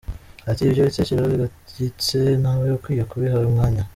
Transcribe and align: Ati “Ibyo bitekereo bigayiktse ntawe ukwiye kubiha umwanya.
Ati 0.49 0.61
“Ibyo 0.67 0.81
bitekereo 0.87 1.25
bigayiktse 1.31 2.19
ntawe 2.41 2.67
ukwiye 2.77 3.03
kubiha 3.11 3.37
umwanya. 3.49 3.83